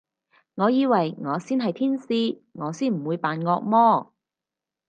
[0.55, 4.11] 我以為我先係天使，我先唔會扮惡魔